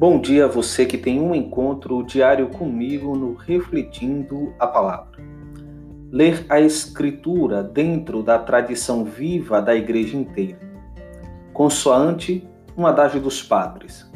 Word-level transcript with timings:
Bom 0.00 0.18
dia 0.18 0.46
a 0.46 0.48
você 0.48 0.86
que 0.86 0.96
tem 0.96 1.20
um 1.20 1.34
encontro 1.34 2.02
diário 2.02 2.48
comigo 2.48 3.14
no 3.14 3.34
Refletindo 3.34 4.54
a 4.58 4.66
Palavra. 4.66 5.22
Ler 6.10 6.46
a 6.48 6.58
Escritura 6.58 7.62
dentro 7.62 8.22
da 8.22 8.38
tradição 8.38 9.04
viva 9.04 9.60
da 9.60 9.76
Igreja 9.76 10.16
inteira. 10.16 10.58
Consoante 11.52 12.48
um 12.74 12.86
adágio 12.86 13.20
dos 13.20 13.42
padres. 13.42 14.10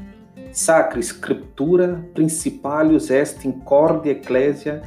Sacra 0.53 1.03
Scriptura 1.03 2.03
principalius 2.15 3.11
est 3.11 3.45
in 3.45 3.53
corde 3.53 4.09
ecclesia 4.09 4.81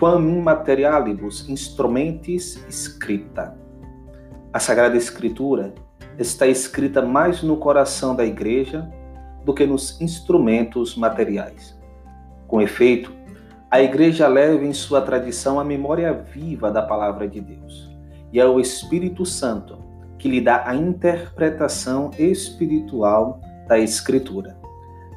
quam 0.00 0.28
in 0.28 0.42
materialibus 0.42 1.48
instrumentis 1.48 2.60
scripta. 2.68 3.56
A 4.52 4.58
Sagrada 4.58 4.96
Escritura 4.96 5.72
está 6.18 6.48
escrita 6.48 7.00
mais 7.00 7.40
no 7.40 7.56
coração 7.56 8.16
da 8.16 8.26
Igreja 8.26 8.90
do 9.44 9.54
que 9.54 9.66
nos 9.66 10.00
instrumentos 10.00 10.96
materiais. 10.96 11.78
Com 12.46 12.60
efeito, 12.60 13.12
a 13.70 13.80
Igreja 13.80 14.26
leva 14.26 14.64
em 14.64 14.72
sua 14.72 15.00
tradição 15.00 15.60
a 15.60 15.64
memória 15.64 16.12
viva 16.12 16.70
da 16.70 16.82
Palavra 16.82 17.28
de 17.28 17.40
Deus, 17.40 17.90
e 18.32 18.40
é 18.40 18.46
o 18.46 18.58
Espírito 18.58 19.24
Santo 19.24 19.78
que 20.18 20.28
lhe 20.28 20.40
dá 20.40 20.68
a 20.68 20.74
interpretação 20.74 22.10
espiritual 22.18 23.40
da 23.66 23.78
Escritura. 23.78 24.56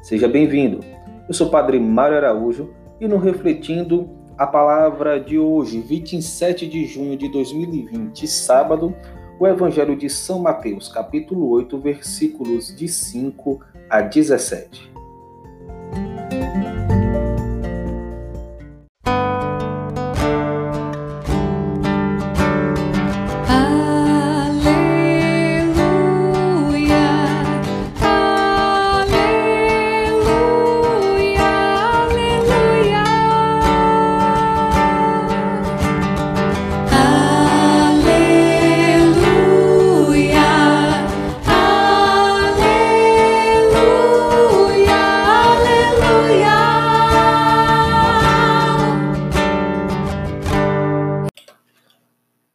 Seja 0.02 0.26
bem-vindo. 0.26 0.80
Eu 1.28 1.34
sou 1.34 1.48
o 1.48 1.50
Padre 1.50 1.78
Mário 1.78 2.16
Araújo 2.16 2.70
e 3.00 3.06
no 3.06 3.18
Refletindo 3.18 4.08
a 4.38 4.46
Palavra 4.46 5.20
de 5.20 5.38
hoje, 5.38 5.80
27 5.80 6.66
de 6.66 6.86
junho 6.86 7.16
de 7.16 7.28
2020, 7.30 8.26
sábado, 8.26 8.94
o 9.38 9.46
Evangelho 9.46 9.96
de 9.96 10.08
São 10.08 10.40
Mateus, 10.40 10.88
capítulo 10.88 11.48
8, 11.50 11.78
versículos 11.78 12.74
de 12.74 12.86
5 12.86 13.60
a 13.90 14.00
17. 14.00 14.93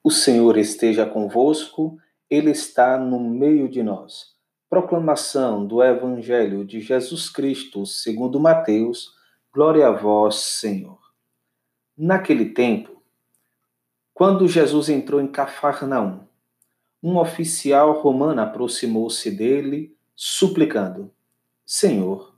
O 0.09 0.11
Senhor 0.11 0.57
esteja 0.57 1.05
convosco, 1.05 1.99
Ele 2.27 2.49
está 2.49 2.97
no 2.97 3.19
meio 3.19 3.69
de 3.69 3.83
nós. 3.83 4.33
Proclamação 4.67 5.67
do 5.67 5.83
Evangelho 5.83 6.65
de 6.65 6.81
Jesus 6.81 7.29
Cristo, 7.29 7.85
segundo 7.85 8.39
Mateus. 8.39 9.11
Glória 9.53 9.87
a 9.87 9.91
vós, 9.91 10.37
Senhor. 10.37 10.97
Naquele 11.95 12.45
tempo, 12.45 13.03
quando 14.11 14.47
Jesus 14.47 14.89
entrou 14.89 15.21
em 15.21 15.27
Cafarnaum, 15.27 16.21
um 17.03 17.19
oficial 17.19 18.01
romano 18.01 18.41
aproximou-se 18.41 19.29
dele, 19.29 19.95
suplicando: 20.15 21.13
Senhor, 21.63 22.35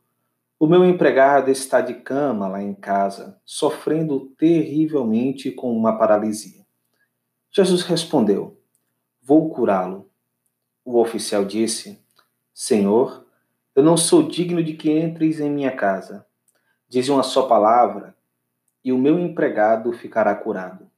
o 0.59 0.67
meu 0.67 0.83
empregado 0.83 1.49
está 1.49 1.79
de 1.79 1.93
cama 1.93 2.49
lá 2.49 2.61
em 2.61 2.73
casa, 2.73 3.39
sofrendo 3.45 4.25
terrivelmente 4.37 5.49
com 5.51 5.73
uma 5.73 5.97
paralisia. 5.97 6.60
Jesus 7.51 7.81
respondeu: 7.81 8.57
Vou 9.21 9.49
curá-lo. 9.49 10.09
O 10.85 10.99
oficial 10.99 11.43
disse: 11.43 11.99
Senhor, 12.53 13.25
eu 13.75 13.83
não 13.83 13.97
sou 13.97 14.23
digno 14.23 14.63
de 14.63 14.73
que 14.73 14.89
entres 14.89 15.39
em 15.39 15.49
minha 15.49 15.75
casa. 15.75 16.25
Diz 16.87 17.09
uma 17.09 17.23
só 17.23 17.47
palavra 17.47 18.15
e 18.83 18.91
o 18.91 18.97
meu 18.97 19.19
empregado 19.19 19.91
ficará 19.93 20.33
curado. 20.33 20.89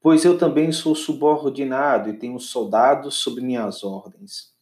Pois 0.00 0.24
eu 0.24 0.38
também 0.38 0.72
sou 0.72 0.94
subordinado 0.94 2.08
e 2.08 2.16
tenho 2.16 2.38
soldados 2.40 3.16
sob 3.16 3.40
minhas 3.40 3.84
ordens. 3.84 4.52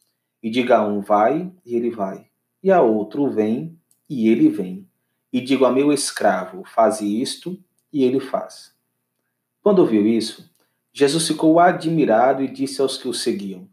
E 0.41 0.49
diga 0.49 0.77
a 0.77 0.87
um 0.87 1.01
vai, 1.01 1.51
e 1.65 1.75
ele 1.75 1.89
vai. 1.89 2.27
E 2.61 2.71
a 2.71 2.81
outro 2.81 3.29
vem, 3.29 3.79
e 4.09 4.27
ele 4.27 4.49
vem. 4.49 4.87
E 5.31 5.39
digo 5.39 5.65
a 5.65 5.71
meu 5.71 5.93
escravo, 5.93 6.63
faze 6.65 7.21
isto, 7.21 7.57
e 7.93 8.03
ele 8.03 8.19
faz. 8.19 8.75
Quando 9.63 9.85
viu 9.85 10.05
isso, 10.05 10.50
Jesus 10.93 11.27
ficou 11.27 11.59
admirado 11.59 12.43
e 12.43 12.47
disse 12.47 12.81
aos 12.81 12.97
que 12.97 13.07
o 13.07 13.13
seguiam: 13.13 13.67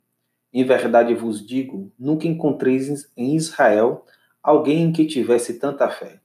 Em 0.53 0.65
verdade 0.65 1.15
vos 1.15 1.45
digo, 1.45 1.93
nunca 1.99 2.29
encontreis 2.29 3.11
em 3.17 3.35
Israel 3.35 4.05
alguém 4.43 4.93
que 4.93 5.05
tivesse 5.05 5.59
tanta 5.59 5.91
fé. 5.91 6.21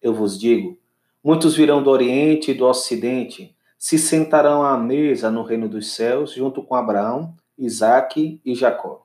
Eu 0.00 0.14
vos 0.14 0.38
digo: 0.38 0.78
muitos 1.22 1.56
virão 1.56 1.82
do 1.82 1.90
Oriente 1.90 2.52
e 2.52 2.54
do 2.54 2.66
Ocidente, 2.66 3.56
se 3.76 3.98
sentarão 3.98 4.62
à 4.62 4.76
mesa 4.78 5.30
no 5.30 5.42
reino 5.42 5.68
dos 5.68 5.92
céus, 5.92 6.32
junto 6.32 6.62
com 6.62 6.74
Abraão, 6.74 7.34
Isaque 7.56 8.40
e 8.44 8.54
Jacó, 8.54 9.04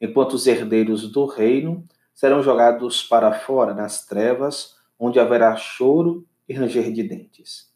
enquanto 0.00 0.34
os 0.34 0.46
herdeiros 0.46 1.10
do 1.10 1.26
reino 1.26 1.84
serão 2.14 2.42
jogados 2.42 3.02
para 3.02 3.32
fora 3.32 3.74
nas 3.74 4.06
trevas, 4.06 4.76
onde 4.98 5.18
haverá 5.18 5.56
choro 5.56 6.26
e 6.48 6.54
ranger 6.54 6.92
de 6.92 7.02
dentes. 7.02 7.70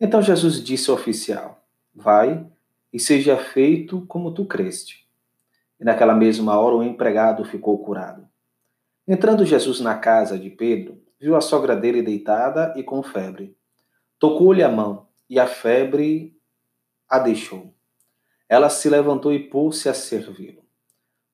Então 0.00 0.22
Jesus 0.22 0.62
disse 0.62 0.90
ao 0.90 0.96
oficial: 0.96 1.62
Vai 1.94 2.46
e 2.92 2.98
seja 2.98 3.36
feito 3.36 4.04
como 4.06 4.32
tu 4.32 4.44
creste. 4.44 5.06
E 5.80 5.84
naquela 5.84 6.14
mesma 6.14 6.58
hora 6.58 6.76
o 6.76 6.82
empregado 6.82 7.44
ficou 7.44 7.78
curado. 7.78 8.28
Entrando 9.06 9.44
Jesus 9.44 9.80
na 9.80 9.96
casa 9.96 10.38
de 10.38 10.50
Pedro, 10.50 11.00
viu 11.20 11.34
a 11.34 11.40
sogra 11.40 11.74
dele 11.74 12.02
deitada 12.02 12.74
e 12.76 12.82
com 12.82 13.02
febre. 13.02 13.56
Tocou-lhe 14.18 14.62
a 14.62 14.68
mão 14.68 15.08
e 15.28 15.38
a 15.38 15.46
febre 15.46 16.36
a 17.08 17.18
deixou. 17.18 17.74
Ela 18.48 18.68
se 18.68 18.88
levantou 18.88 19.32
e 19.32 19.38
pôs-se 19.38 19.88
a 19.88 19.94
servi-lo. 19.94 20.62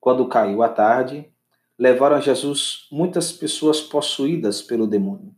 Quando 0.00 0.28
caiu 0.28 0.62
a 0.62 0.68
tarde, 0.68 1.30
levaram 1.78 2.16
a 2.16 2.20
Jesus 2.20 2.86
muitas 2.90 3.32
pessoas 3.32 3.80
possuídas 3.80 4.62
pelo 4.62 4.86
demônio. 4.86 5.34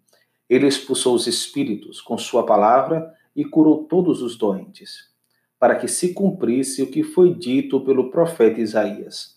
Ele 0.48 0.66
expulsou 0.66 1.14
os 1.14 1.26
espíritos 1.26 2.00
com 2.00 2.16
sua 2.16 2.44
palavra 2.44 3.14
e 3.36 3.44
curou 3.44 3.84
todos 3.84 4.22
os 4.22 4.36
doentes 4.36 5.14
para 5.58 5.76
que 5.76 5.88
se 5.88 6.12
cumprisse 6.12 6.82
o 6.82 6.90
que 6.90 7.02
foi 7.02 7.34
dito 7.34 7.80
pelo 7.80 8.10
profeta 8.10 8.60
Isaías. 8.60 9.36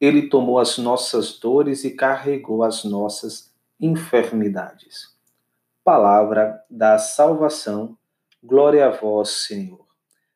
Ele 0.00 0.28
tomou 0.28 0.58
as 0.58 0.76
nossas 0.78 1.38
dores 1.38 1.84
e 1.84 1.90
carregou 1.90 2.62
as 2.62 2.84
nossas 2.84 3.52
enfermidades. 3.80 5.14
Palavra 5.82 6.62
da 6.68 6.98
salvação, 6.98 7.96
glória 8.42 8.86
a 8.86 8.90
vós, 8.90 9.30
Senhor. 9.46 9.84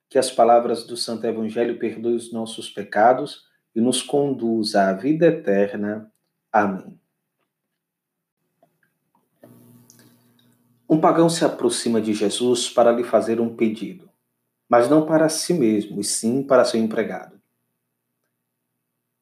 Que 0.09 0.19
as 0.19 0.31
palavras 0.31 0.87
do 0.87 0.97
Santo 0.97 1.27
Evangelho 1.27 1.79
perdoem 1.79 2.17
os 2.17 2.33
nossos 2.33 2.71
pecados 2.71 3.47
e 3.75 3.81
nos 3.81 4.01
conduza 4.01 4.89
à 4.89 4.93
vida 4.93 5.27
eterna. 5.27 6.11
Amém. 6.51 7.08
Um 10.89 11.01
pagão 11.01 11.29
se 11.29 11.45
aproxima 11.45 12.01
de 12.01 12.15
Jesus 12.15 12.69
para 12.69 12.93
lhe 12.93 13.05
fazer 13.05 13.41
um 13.41 13.55
pedido 13.55 14.09
mas 14.69 14.89
não 14.89 15.07
para 15.07 15.29
si 15.29 15.55
mesmo, 15.55 16.01
e 16.01 16.05
sim 16.05 16.43
para 16.43 16.65
seu 16.65 16.79
empregado. 16.79 17.41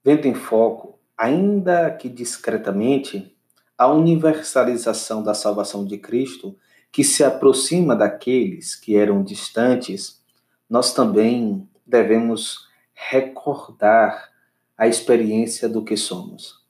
Vendo 0.04 0.26
em 0.26 0.34
foco, 0.34 0.98
ainda 1.16 1.90
que 1.90 2.08
discretamente, 2.08 3.34
a 3.78 3.86
universalização 3.86 5.22
da 5.22 5.34
salvação 5.34 5.86
de 5.86 5.98
Cristo, 5.98 6.56
que 6.90 7.04
se 7.04 7.22
aproxima 7.22 7.94
daqueles 7.94 8.74
que 8.74 8.96
eram 8.96 9.22
distantes, 9.22 10.22
nós 10.68 10.92
também 10.92 11.68
devemos 11.86 12.66
recordar 12.92 14.30
a 14.76 14.88
experiência 14.88 15.68
do 15.68 15.84
que 15.84 15.96
somos. 15.96 16.64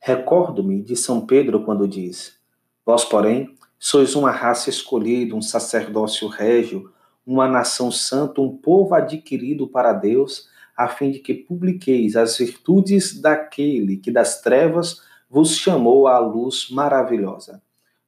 Recordo-me 0.00 0.82
de 0.82 0.96
São 0.96 1.26
Pedro 1.26 1.64
quando 1.64 1.86
diz: 1.86 2.38
Vós, 2.84 3.04
porém, 3.04 3.55
sois 3.78 4.14
uma 4.14 4.30
raça 4.30 4.70
escolhida, 4.70 5.34
um 5.34 5.42
sacerdócio 5.42 6.28
régio, 6.28 6.92
uma 7.26 7.48
nação 7.48 7.90
santa, 7.90 8.40
um 8.40 8.56
povo 8.56 8.94
adquirido 8.94 9.66
para 9.66 9.92
Deus, 9.92 10.48
a 10.76 10.88
fim 10.88 11.10
de 11.10 11.18
que 11.18 11.34
publiqueis 11.34 12.16
as 12.16 12.38
virtudes 12.38 13.20
daquele 13.20 13.96
que 13.96 14.10
das 14.10 14.40
trevas 14.40 15.02
vos 15.28 15.56
chamou 15.56 16.06
à 16.06 16.18
luz 16.18 16.68
maravilhosa. 16.70 17.62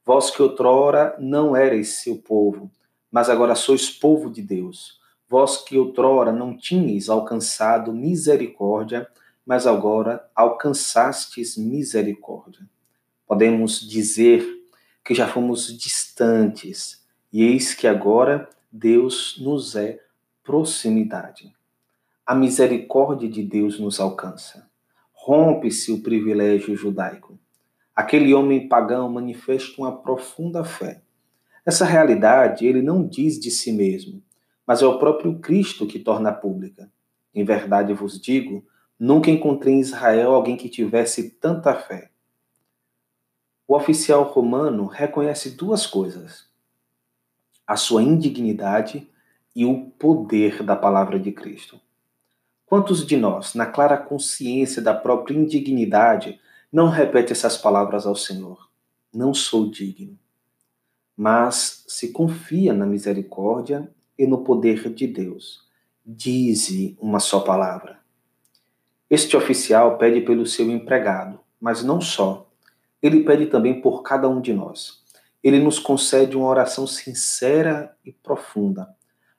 Vós 0.04 0.30
que 0.30 0.42
outrora 0.42 1.16
não 1.18 1.56
erais 1.56 1.96
seu 1.96 2.16
povo, 2.16 2.70
mas 3.10 3.28
agora 3.28 3.54
sois 3.54 3.90
povo 3.90 4.30
de 4.30 4.42
Deus. 4.42 4.98
Vós 5.28 5.58
que 5.62 5.76
outrora 5.76 6.32
não 6.32 6.56
tinhais 6.56 7.08
alcançado 7.08 7.92
misericórdia, 7.92 9.08
mas 9.44 9.66
agora 9.66 10.26
alcançastes 10.34 11.56
misericórdia. 11.56 12.60
Podemos 13.26 13.80
dizer 13.80 14.57
que 15.08 15.14
já 15.14 15.26
fomos 15.26 15.74
distantes 15.74 17.02
e 17.32 17.42
eis 17.42 17.72
que 17.72 17.86
agora 17.86 18.46
Deus 18.70 19.38
nos 19.40 19.74
é 19.74 19.98
proximidade. 20.44 21.50
A 22.26 22.34
misericórdia 22.34 23.26
de 23.26 23.42
Deus 23.42 23.80
nos 23.80 24.00
alcança. 24.00 24.68
Rompe-se 25.14 25.90
o 25.90 26.02
privilégio 26.02 26.76
judaico. 26.76 27.38
Aquele 27.96 28.34
homem 28.34 28.68
pagão 28.68 29.10
manifesta 29.10 29.80
uma 29.80 29.96
profunda 29.96 30.62
fé. 30.62 31.00
Essa 31.64 31.86
realidade 31.86 32.66
ele 32.66 32.82
não 32.82 33.02
diz 33.02 33.40
de 33.40 33.50
si 33.50 33.72
mesmo, 33.72 34.22
mas 34.66 34.82
é 34.82 34.86
o 34.86 34.98
próprio 34.98 35.38
Cristo 35.38 35.86
que 35.86 35.98
torna 35.98 36.32
pública. 36.32 36.92
Em 37.34 37.46
verdade 37.46 37.94
vos 37.94 38.20
digo, 38.20 38.62
nunca 39.00 39.30
encontrei 39.30 39.72
em 39.72 39.80
Israel 39.80 40.34
alguém 40.34 40.58
que 40.58 40.68
tivesse 40.68 41.30
tanta 41.30 41.74
fé. 41.74 42.10
O 43.68 43.76
oficial 43.76 44.22
romano 44.22 44.86
reconhece 44.86 45.50
duas 45.50 45.86
coisas: 45.86 46.46
a 47.66 47.76
sua 47.76 48.02
indignidade 48.02 49.06
e 49.54 49.66
o 49.66 49.90
poder 49.90 50.62
da 50.62 50.74
palavra 50.74 51.20
de 51.20 51.30
Cristo. 51.30 51.78
Quantos 52.64 53.06
de 53.06 53.16
nós, 53.16 53.54
na 53.54 53.66
clara 53.66 53.98
consciência 53.98 54.80
da 54.80 54.94
própria 54.94 55.36
indignidade, 55.36 56.40
não 56.72 56.88
repete 56.88 57.32
essas 57.32 57.58
palavras 57.58 58.06
ao 58.06 58.16
Senhor? 58.16 58.70
Não 59.12 59.34
sou 59.34 59.70
digno. 59.70 60.18
Mas 61.14 61.84
se 61.86 62.10
confia 62.10 62.72
na 62.72 62.86
misericórdia 62.86 63.90
e 64.18 64.26
no 64.26 64.44
poder 64.44 64.92
de 64.94 65.06
Deus. 65.06 65.66
Dize 66.04 66.96
uma 67.00 67.20
só 67.20 67.40
palavra. 67.40 67.98
Este 69.10 69.36
oficial 69.36 69.98
pede 69.98 70.22
pelo 70.22 70.46
seu 70.46 70.70
empregado, 70.70 71.40
mas 71.60 71.82
não 71.82 72.00
só. 72.00 72.47
Ele 73.02 73.24
pede 73.24 73.46
também 73.46 73.80
por 73.80 74.02
cada 74.02 74.28
um 74.28 74.40
de 74.40 74.52
nós 74.52 74.98
ele 75.42 75.60
nos 75.60 75.78
concede 75.78 76.36
uma 76.36 76.48
oração 76.48 76.86
sincera 76.86 77.94
e 78.04 78.12
profunda, 78.12 78.88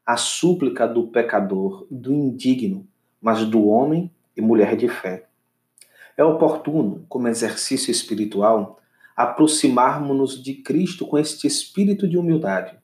a 0.05 0.15
súplica 0.17 0.87
do 0.87 1.07
pecador, 1.07 1.85
do 1.91 2.13
indigno, 2.13 2.87
mas 3.21 3.45
do 3.45 3.67
homem 3.67 4.11
e 4.35 4.41
mulher 4.41 4.75
de 4.75 4.87
fé. 4.87 5.27
É 6.17 6.23
oportuno, 6.23 7.05
como 7.07 7.27
exercício 7.27 7.91
espiritual, 7.91 8.79
aproximarmos-nos 9.15 10.41
de 10.41 10.55
Cristo 10.55 11.05
com 11.05 11.17
este 11.17 11.45
espírito 11.45 12.07
de 12.07 12.17
humildade, 12.17 12.77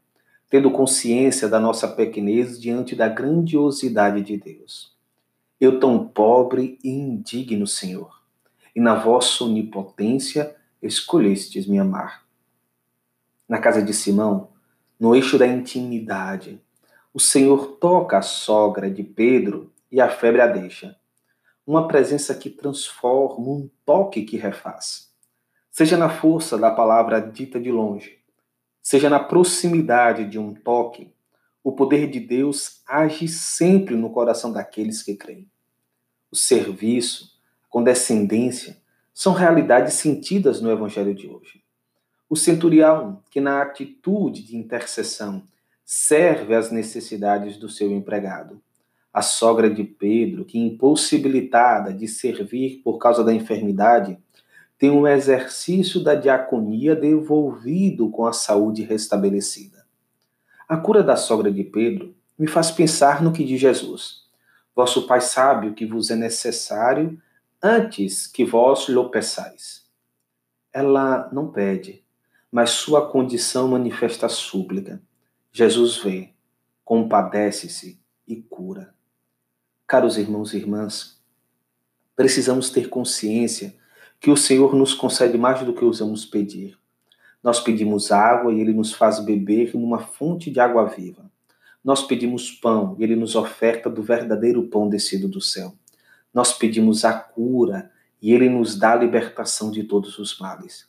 tendo 0.49 0.69
consciência 0.69 1.47
da 1.47 1.59
nossa 1.59 1.87
pequenez 1.87 2.59
diante 2.59 2.95
da 2.95 3.07
grandiosidade 3.07 4.21
de 4.21 4.37
Deus. 4.37 4.93
Eu 5.59 5.79
tão 5.79 6.05
pobre 6.05 6.77
e 6.83 6.89
indigno, 6.89 7.65
Senhor, 7.65 8.21
e 8.75 8.81
na 8.81 8.93
vossa 8.93 9.45
onipotência 9.45 10.53
escolhestes 10.85 11.65
me 11.67 11.79
amar 11.79 12.25
na 13.47 13.59
casa 13.59 13.81
de 13.81 13.93
Simão, 13.93 14.49
no 14.99 15.15
eixo 15.15 15.37
da 15.37 15.47
intimidade. 15.47 16.61
O 17.13 17.19
Senhor 17.19 17.77
toca 17.77 18.17
a 18.17 18.21
sogra 18.21 18.89
de 18.89 19.03
Pedro 19.03 19.71
e 19.91 20.01
a 20.01 20.09
febre 20.09 20.41
a 20.41 20.47
deixa. 20.47 20.97
Uma 21.65 21.87
presença 21.87 22.33
que 22.35 22.49
transforma, 22.49 23.47
um 23.47 23.69
toque 23.85 24.23
que 24.23 24.37
refaz. 24.37 25.11
Seja 25.71 25.97
na 25.97 26.09
força 26.09 26.57
da 26.57 26.71
palavra 26.71 27.19
dita 27.19 27.59
de 27.59 27.71
longe, 27.71 28.19
seja 28.81 29.09
na 29.09 29.19
proximidade 29.19 30.25
de 30.25 30.39
um 30.39 30.53
toque, 30.53 31.13
o 31.63 31.71
poder 31.71 32.09
de 32.09 32.19
Deus 32.19 32.81
age 32.87 33.27
sempre 33.27 33.95
no 33.95 34.11
coração 34.11 34.51
daqueles 34.51 35.01
que 35.01 35.15
creem. 35.15 35.49
O 36.31 36.35
serviço, 36.35 37.31
a 37.63 37.67
condescendência, 37.67 38.77
são 39.15 39.31
realidades 39.31 39.93
sentidas 39.93 40.59
no 40.59 40.69
Evangelho 40.69 41.15
de 41.15 41.25
hoje. 41.25 41.63
O 42.29 42.35
centurião, 42.35 43.23
que 43.31 43.39
na 43.39 43.61
atitude 43.61 44.43
de 44.43 44.57
intercessão 44.57 45.41
serve 45.85 46.53
às 46.53 46.69
necessidades 46.69 47.55
do 47.55 47.69
seu 47.69 47.89
empregado. 47.91 48.61
A 49.13 49.21
sogra 49.21 49.69
de 49.69 49.85
Pedro, 49.85 50.43
que 50.43 50.59
impossibilitada 50.59 51.93
de 51.93 52.09
servir 52.09 52.81
por 52.83 52.97
causa 52.97 53.23
da 53.23 53.33
enfermidade, 53.33 54.17
tem 54.77 54.91
um 54.91 55.07
exercício 55.07 56.03
da 56.03 56.13
diaconia 56.13 56.93
devolvido 56.93 58.09
com 58.09 58.25
a 58.25 58.33
saúde 58.33 58.83
restabelecida. 58.83 59.85
A 60.67 60.75
cura 60.75 61.01
da 61.01 61.15
sogra 61.15 61.49
de 61.49 61.63
Pedro 61.63 62.13
me 62.37 62.47
faz 62.47 62.69
pensar 62.69 63.23
no 63.23 63.31
que 63.31 63.45
diz 63.45 63.61
Jesus. 63.61 64.25
Vosso 64.75 65.07
Pai 65.07 65.21
sabe 65.21 65.69
o 65.69 65.73
que 65.73 65.85
vos 65.85 66.11
é 66.11 66.17
necessário 66.17 67.17
antes 67.67 68.27
que 68.27 68.45
vós 68.45 68.87
lhe 68.87 69.09
peçais. 69.09 69.85
Ela 70.71 71.27
não 71.33 71.51
pede, 71.51 72.05
mas 72.51 72.69
sua 72.69 73.09
condição 73.09 73.69
manifesta 73.69 74.29
súplica. 74.29 75.01
Jesus 75.51 75.97
vê, 75.97 76.29
compadece-se 76.83 77.99
e 78.27 78.35
cura. 78.35 78.93
Caros 79.87 80.15
irmãos 80.15 80.53
e 80.53 80.57
irmãs, 80.57 81.19
precisamos 82.15 82.69
ter 82.69 82.87
consciência 82.87 83.75
que 84.19 84.29
o 84.29 84.37
Senhor 84.37 84.75
nos 84.75 84.93
concede 84.93 85.35
mais 85.35 85.65
do 85.65 85.73
que 85.73 85.83
ousamos 85.83 86.23
pedir. 86.23 86.77
Nós 87.41 87.59
pedimos 87.59 88.11
água 88.11 88.53
e 88.53 88.59
Ele 88.59 88.73
nos 88.73 88.93
faz 88.93 89.19
beber 89.19 89.75
numa 89.75 89.99
fonte 89.99 90.51
de 90.51 90.59
água 90.59 90.85
viva. 90.85 91.25
Nós 91.83 92.03
pedimos 92.03 92.51
pão 92.51 92.95
e 92.99 93.03
Ele 93.03 93.15
nos 93.15 93.35
oferta 93.35 93.89
do 93.89 94.03
verdadeiro 94.03 94.67
pão 94.67 94.87
descido 94.87 95.27
do 95.27 95.41
céu. 95.41 95.73
Nós 96.35 96.51
pedimos 96.51 97.05
a 97.05 97.13
cura 97.13 97.89
e 98.21 98.33
Ele 98.33 98.49
nos 98.49 98.77
dá 98.77 98.91
a 98.91 98.97
libertação 98.97 99.71
de 99.71 99.85
todos 99.85 100.19
os 100.19 100.37
males. 100.37 100.85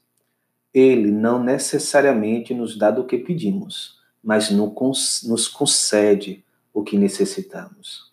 Ele 0.75 1.13
não 1.13 1.41
necessariamente 1.41 2.53
nos 2.53 2.77
dá 2.77 2.91
do 2.91 3.05
que 3.05 3.17
pedimos, 3.17 3.97
mas 4.21 4.51
nos 4.51 5.47
concede 5.47 6.45
o 6.75 6.83
que 6.83 6.99
necessitamos. 6.99 8.13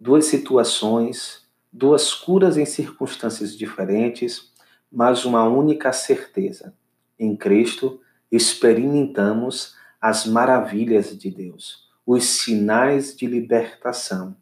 Duas 0.00 0.24
situações, 0.24 1.42
duas 1.70 2.14
curas 2.14 2.56
em 2.56 2.64
circunstâncias 2.64 3.54
diferentes, 3.54 4.50
mas 4.90 5.26
uma 5.26 5.46
única 5.46 5.92
certeza. 5.92 6.74
Em 7.18 7.36
Cristo 7.36 8.00
experimentamos 8.32 9.74
as 10.00 10.24
maravilhas 10.24 11.16
de 11.16 11.30
Deus, 11.30 11.90
os 12.06 12.24
sinais 12.24 13.14
de 13.14 13.26
libertação, 13.26 14.34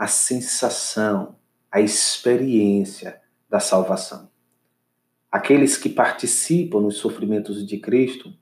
a 0.00 0.06
sensação, 0.06 1.36
a 1.70 1.78
experiência 1.78 3.20
da 3.50 3.60
salvação. 3.60 4.30
Aqueles 5.30 5.76
que 5.76 5.90
participam 5.90 6.80
nos 6.80 6.96
sofrimentos 6.96 7.66
de 7.66 7.76
Cristo 7.76 8.32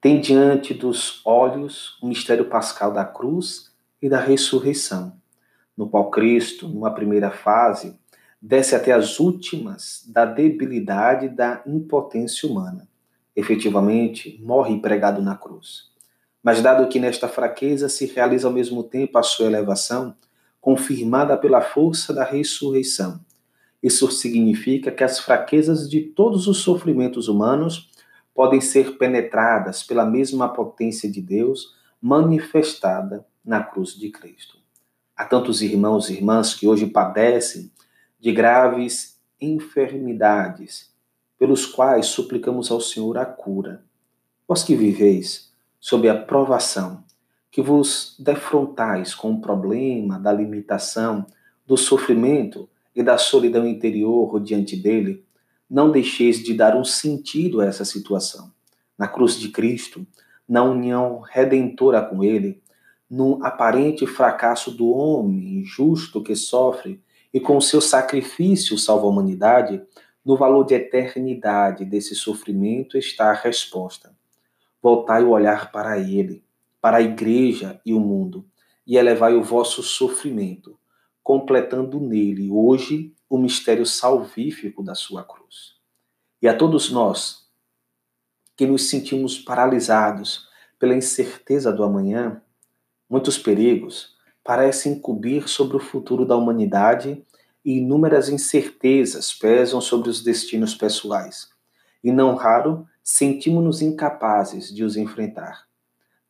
têm 0.00 0.20
diante 0.20 0.72
dos 0.72 1.20
olhos 1.26 1.98
o 2.00 2.06
mistério 2.06 2.44
pascal 2.44 2.92
da 2.92 3.04
cruz 3.04 3.72
e 4.00 4.08
da 4.08 4.20
ressurreição, 4.20 5.20
no 5.76 5.88
qual 5.88 6.12
Cristo, 6.12 6.68
numa 6.68 6.94
primeira 6.94 7.32
fase, 7.32 7.98
desce 8.40 8.76
até 8.76 8.92
as 8.92 9.18
últimas 9.18 10.04
da 10.06 10.24
debilidade 10.24 11.28
da 11.28 11.60
impotência 11.66 12.48
humana. 12.48 12.86
Efetivamente, 13.34 14.40
morre 14.40 14.78
pregado 14.80 15.20
na 15.20 15.34
cruz. 15.36 15.90
Mas, 16.40 16.62
dado 16.62 16.88
que 16.88 17.00
nesta 17.00 17.26
fraqueza 17.26 17.88
se 17.88 18.06
realiza 18.06 18.46
ao 18.46 18.54
mesmo 18.54 18.84
tempo 18.84 19.18
a 19.18 19.24
sua 19.24 19.46
elevação, 19.46 20.14
confirmada 20.64 21.36
pela 21.36 21.60
força 21.60 22.14
da 22.14 22.24
ressurreição, 22.24 23.20
isso 23.82 24.10
significa 24.10 24.90
que 24.90 25.04
as 25.04 25.20
fraquezas 25.20 25.90
de 25.90 26.00
todos 26.00 26.48
os 26.48 26.62
sofrimentos 26.62 27.28
humanos 27.28 27.90
podem 28.34 28.62
ser 28.62 28.96
penetradas 28.96 29.82
pela 29.82 30.06
mesma 30.06 30.48
potência 30.48 31.10
de 31.10 31.20
Deus 31.20 31.74
manifestada 32.00 33.26
na 33.44 33.62
cruz 33.62 33.94
de 33.94 34.08
Cristo. 34.08 34.56
Há 35.14 35.26
tantos 35.26 35.60
irmãos 35.60 36.08
e 36.08 36.14
irmãs 36.14 36.54
que 36.54 36.66
hoje 36.66 36.86
padecem 36.86 37.70
de 38.18 38.32
graves 38.32 39.20
enfermidades, 39.38 40.90
pelos 41.38 41.66
quais 41.66 42.06
suplicamos 42.06 42.70
ao 42.70 42.80
Senhor 42.80 43.18
a 43.18 43.26
cura. 43.26 43.84
Vós 44.48 44.62
que 44.62 44.74
viveis 44.74 45.52
sob 45.78 46.08
a 46.08 46.18
provação, 46.18 47.04
que 47.54 47.62
vos 47.62 48.16
defrontais 48.18 49.14
com 49.14 49.30
o 49.30 49.40
problema 49.40 50.18
da 50.18 50.32
limitação, 50.32 51.24
do 51.64 51.76
sofrimento, 51.76 52.68
e 52.96 53.00
da 53.00 53.16
solidão 53.16 53.64
interior 53.64 54.40
diante 54.40 54.74
dele, 54.74 55.24
não 55.70 55.92
deixeis 55.92 56.42
de 56.42 56.52
dar 56.52 56.74
um 56.74 56.82
sentido 56.82 57.60
a 57.60 57.66
essa 57.66 57.84
situação. 57.84 58.50
Na 58.98 59.06
cruz 59.06 59.38
de 59.38 59.50
Cristo, 59.50 60.04
na 60.48 60.64
união 60.64 61.20
redentora 61.20 62.02
com 62.02 62.24
ele, 62.24 62.60
no 63.08 63.38
aparente 63.44 64.04
fracasso 64.04 64.72
do 64.72 64.88
homem 64.88 65.60
injusto 65.60 66.24
que 66.24 66.34
sofre 66.34 67.00
e 67.32 67.38
com 67.38 67.60
seu 67.60 67.80
sacrifício 67.80 68.76
salva 68.76 69.06
a 69.06 69.10
humanidade, 69.10 69.80
no 70.24 70.36
valor 70.36 70.64
de 70.64 70.74
eternidade 70.74 71.84
desse 71.84 72.16
sofrimento 72.16 72.98
está 72.98 73.30
a 73.30 73.34
resposta. 73.34 74.12
Voltai 74.82 75.22
o 75.22 75.30
olhar 75.30 75.70
para 75.70 76.00
ele, 76.00 76.42
para 76.84 76.98
a 76.98 77.00
igreja 77.00 77.80
e 77.82 77.94
o 77.94 77.98
mundo, 77.98 78.46
e 78.86 78.98
elevai 78.98 79.34
o 79.34 79.42
vosso 79.42 79.82
sofrimento 79.82 80.78
completando 81.22 81.98
nele 81.98 82.50
hoje 82.50 83.14
o 83.26 83.38
mistério 83.38 83.86
salvífico 83.86 84.82
da 84.82 84.94
sua 84.94 85.24
cruz. 85.24 85.76
E 86.42 86.46
a 86.46 86.54
todos 86.54 86.90
nós 86.90 87.48
que 88.54 88.66
nos 88.66 88.90
sentimos 88.90 89.38
paralisados 89.38 90.46
pela 90.78 90.94
incerteza 90.94 91.72
do 91.72 91.82
amanhã, 91.82 92.42
muitos 93.08 93.38
perigos 93.38 94.14
parecem 94.44 95.00
cobrir 95.00 95.48
sobre 95.48 95.78
o 95.78 95.80
futuro 95.80 96.26
da 96.26 96.36
humanidade 96.36 97.24
e 97.64 97.78
inúmeras 97.78 98.28
incertezas 98.28 99.32
pesam 99.32 99.80
sobre 99.80 100.10
os 100.10 100.22
destinos 100.22 100.74
pessoais. 100.74 101.48
E 102.04 102.12
não 102.12 102.34
raro, 102.34 102.86
sentimos-nos 103.02 103.80
incapazes 103.80 104.70
de 104.70 104.84
os 104.84 104.98
enfrentar. 104.98 105.66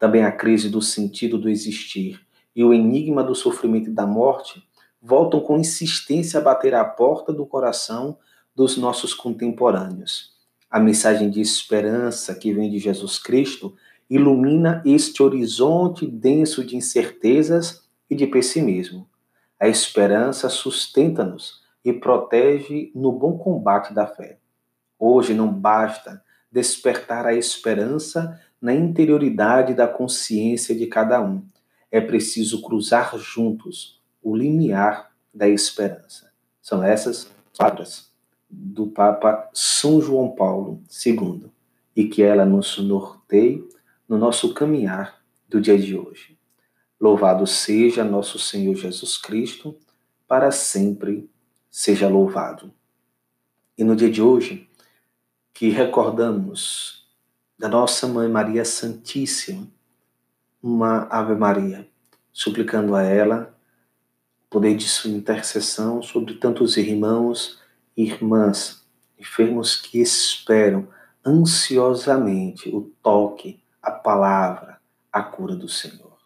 Também 0.05 0.23
a 0.23 0.31
crise 0.31 0.69
do 0.69 0.83
sentido 0.83 1.39
do 1.39 1.49
existir 1.49 2.21
e 2.55 2.63
o 2.63 2.75
enigma 2.75 3.25
do 3.25 3.35
sofrimento 3.35 3.89
e 3.89 3.93
da 3.95 4.07
morte 4.07 4.63
voltam 5.01 5.41
com 5.41 5.57
insistência 5.57 6.39
a 6.39 6.43
bater 6.43 6.75
à 6.75 6.85
porta 6.85 7.33
do 7.33 7.47
coração 7.47 8.19
dos 8.55 8.77
nossos 8.77 9.15
contemporâneos. 9.15 10.35
A 10.71 10.79
mensagem 10.79 11.31
de 11.31 11.41
esperança 11.41 12.35
que 12.35 12.53
vem 12.53 12.71
de 12.71 12.79
Jesus 12.79 13.19
Cristo 13.19 13.75
ilumina 14.11 14.83
este 14.85 15.23
horizonte 15.23 16.07
denso 16.07 16.63
de 16.63 16.77
incertezas 16.77 17.83
e 18.11 18.15
de 18.15 18.27
pessimismo. 18.27 19.09
A 19.59 19.69
esperança 19.69 20.51
sustenta-nos 20.51 21.63
e 21.83 21.95
protege 21.95 22.93
no 22.95 23.11
bom 23.11 23.39
combate 23.39 23.95
da 23.95 24.07
fé. 24.07 24.37
Hoje 24.99 25.33
não 25.33 25.51
basta 25.51 26.23
despertar 26.53 27.25
a 27.25 27.33
esperança 27.35 28.39
na 28.65 28.75
interioridade 28.75 29.75
da 29.75 29.87
consciência 29.87 30.75
de 30.75 30.87
cada 30.87 31.21
um. 31.21 31.45
É 31.91 32.01
preciso 32.01 32.63
cruzar 32.63 33.15
juntos 33.19 34.01
o 34.23 34.35
limiar 34.35 35.15
da 35.35 35.47
esperança. 35.47 36.33
São 36.63 36.83
essas 36.83 37.31
palavras 37.59 38.11
do 38.49 38.87
Papa 38.87 39.51
São 39.53 40.01
João 40.01 40.35
Paulo 40.35 40.83
II 41.05 41.51
e 41.95 42.09
que 42.09 42.23
ela 42.23 42.47
nos 42.47 42.79
norteie 42.79 43.63
no 44.09 44.17
nosso 44.17 44.55
caminhar 44.55 45.23
do 45.47 45.61
dia 45.61 45.79
de 45.79 45.95
hoje. 45.95 46.39
Louvado 46.99 47.47
seja 47.47 48.03
nosso 48.03 48.39
Senhor 48.39 48.75
Jesus 48.77 49.19
Cristo, 49.19 49.77
para 50.27 50.51
sempre 50.51 51.29
seja 51.71 52.09
louvado. 52.09 52.73
E 53.77 53.85
no 53.85 53.95
dia 53.95 54.11
de 54.11 54.23
hoje, 54.23 54.67
que 55.53 55.69
recordamos 55.69 57.04
da 57.65 57.71
nossa 57.71 58.07
Mãe 58.07 58.29
Maria 58.29 58.63
Santíssima, 58.63 59.67
uma 60.63 61.05
Ave 61.05 61.35
Maria, 61.35 61.89
suplicando 62.31 62.95
a 62.95 63.03
ela 63.03 63.59
poder 64.51 64.77
de 64.77 64.87
sua 64.87 65.11
intercessão 65.11 66.03
sobre 66.03 66.35
tantos 66.35 66.77
irmãos 66.77 67.59
e 67.97 68.03
irmãs 68.03 68.85
enfermos 69.19 69.77
que 69.77 69.99
esperam 69.99 70.87
ansiosamente 71.25 72.69
o 72.69 72.93
toque, 73.03 73.63
a 73.81 73.91
palavra, 73.91 74.79
a 75.11 75.23
cura 75.23 75.57
do 75.57 75.67
Senhor. 75.67 76.19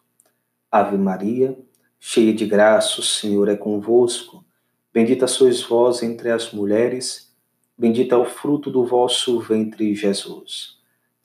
Ave 0.68 0.98
Maria, 0.98 1.56
cheia 2.00 2.34
de 2.34 2.46
graça, 2.46 3.00
o 3.00 3.04
Senhor 3.04 3.48
é 3.48 3.54
convosco. 3.54 4.44
Bendita 4.92 5.28
sois 5.28 5.62
vós 5.62 6.02
entre 6.02 6.32
as 6.32 6.52
mulheres, 6.52 7.32
bendito 7.78 8.12
é 8.12 8.18
o 8.18 8.24
fruto 8.24 8.72
do 8.72 8.84
vosso 8.84 9.38
ventre, 9.38 9.94
Jesus. 9.94 10.77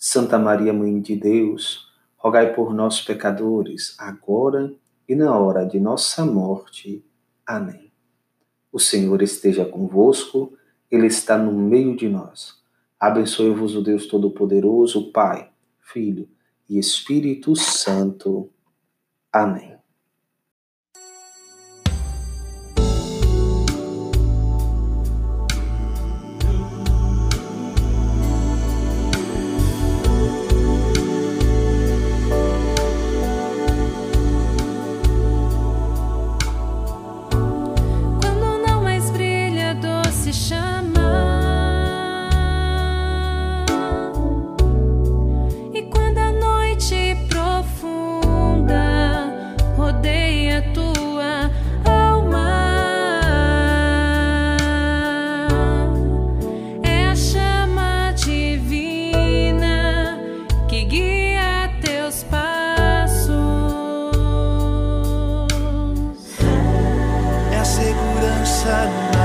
Santa 0.05 0.37
Maria, 0.37 0.73
Mãe 0.73 0.99
de 0.99 1.15
Deus, 1.15 1.89
rogai 2.17 2.53
por 2.53 2.73
nós, 2.73 2.99
pecadores, 2.99 3.95
agora 3.97 4.75
e 5.07 5.15
na 5.15 5.33
hora 5.39 5.65
de 5.65 5.79
nossa 5.79 6.25
morte. 6.25 7.01
Amém. 7.47 7.89
O 8.69 8.79
Senhor 8.79 9.21
esteja 9.21 9.63
convosco, 9.63 10.57
Ele 10.91 11.07
está 11.07 11.37
no 11.37 11.53
meio 11.53 11.95
de 11.95 12.09
nós. 12.09 12.61
Abençoe-vos 12.99 13.77
o 13.77 13.81
Deus 13.81 14.05
Todo-Poderoso, 14.05 15.09
Pai, 15.13 15.49
Filho 15.79 16.27
e 16.69 16.77
Espírito 16.77 17.55
Santo. 17.55 18.49
Amém. 19.31 19.77
turn 68.63 69.22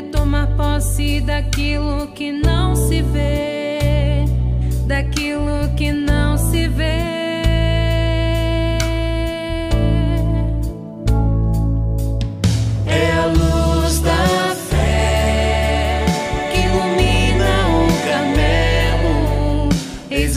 É 0.00 0.02
tomar 0.02 0.46
posse 0.56 1.20
daquilo 1.20 2.06
que 2.14 2.32
não 2.32 2.74
se 2.74 3.02
vê, 3.02 4.24
daquilo 4.86 5.74
que 5.76 5.92
não 5.92 6.38
se 6.38 6.66
vê. 6.68 7.20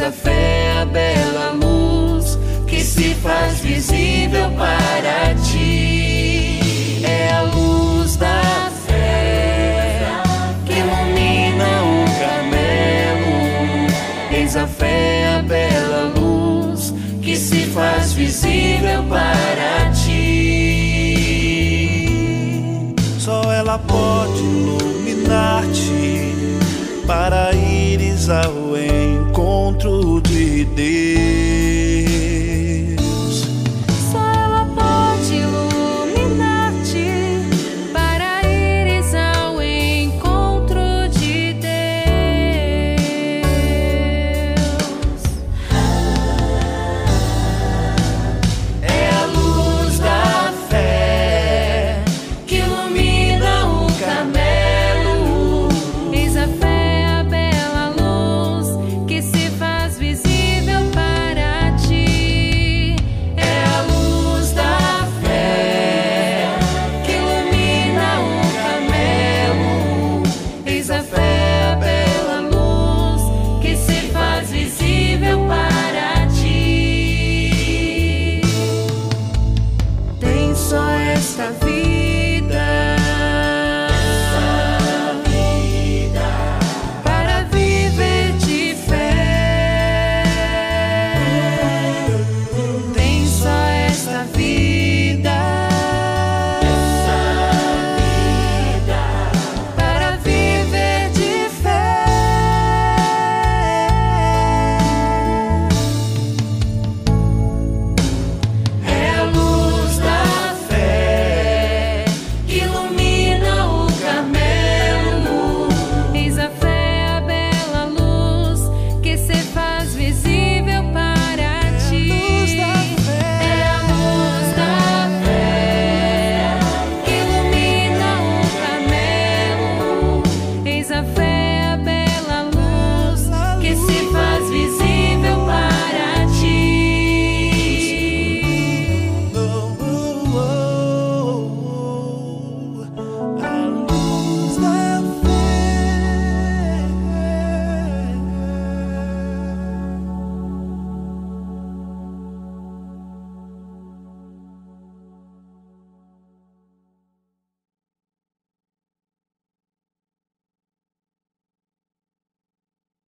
a 0.06 0.12
fé, 0.12 0.82
a 0.82 0.86
bela 0.86 1.52
luz 1.52 2.38
que 2.68 2.82
se 2.82 3.14
faz 3.16 3.62
visível 3.62 4.52
para 4.58 5.34
ti. 5.36 5.43
Pode 23.94 24.42
iluminar-te 24.42 26.34
para 27.06 27.54
ires 27.54 28.28
ao 28.28 28.76
encontro 28.76 30.20
de 30.22 30.66
Deus. 30.66 31.73